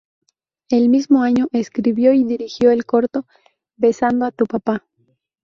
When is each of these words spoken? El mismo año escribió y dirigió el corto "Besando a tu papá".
El 0.71 0.89
mismo 0.89 1.21
año 1.21 1.45
escribió 1.51 2.11
y 2.11 2.23
dirigió 2.23 2.71
el 2.71 2.87
corto 2.87 3.27
"Besando 3.77 4.25
a 4.25 4.31
tu 4.31 4.47
papá". 4.47 4.83